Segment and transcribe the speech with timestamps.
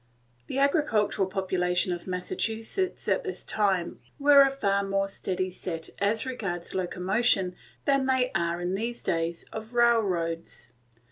[0.47, 6.25] The agricultural population of Massachusetts, at this time, were a far more steady set as
[6.25, 10.71] regards locomotion than they are in these days of railroads.